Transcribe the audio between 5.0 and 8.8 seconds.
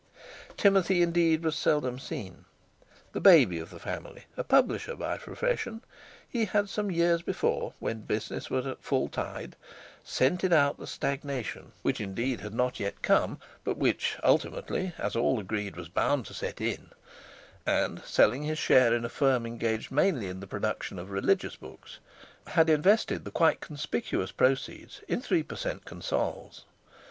profession, he had some years before, when business was